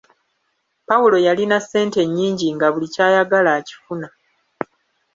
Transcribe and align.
Pawulo 0.87 1.17
yalina 1.27 1.57
ssente 1.63 2.01
nnyingi 2.05 2.47
nga 2.55 2.67
buli 2.73 2.87
ky'ayagala 2.93 3.49
akifuna! 3.59 4.07